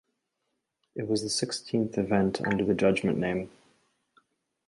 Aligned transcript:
It 0.95 1.07
was 1.07 1.21
the 1.21 1.29
sixteenth 1.29 1.95
event 1.95 2.41
under 2.43 2.65
the 2.65 2.73
Judgement 2.73 3.19
name. 3.19 3.51